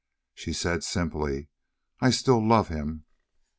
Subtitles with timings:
[0.33, 1.49] She said simply:
[1.99, 3.03] "I still love him."